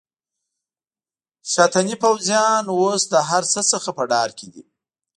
شاتني 1.51 1.95
پوځیان 2.03 2.63
اوس 2.73 3.03
له 3.13 3.19
هرڅه 3.29 3.61
څخه 3.71 3.89
په 3.97 4.03
ډار 4.11 4.29
کې 4.37 4.47
دي. 4.53 4.63